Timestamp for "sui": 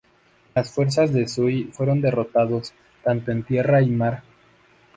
1.27-1.65